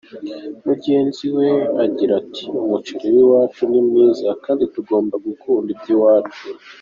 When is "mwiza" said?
3.87-4.29